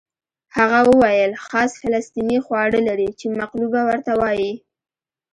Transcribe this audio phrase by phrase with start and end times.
[0.57, 4.51] هغه وویل خاص فلسطیني خواړه لري چې مقلوبه ورته وایي.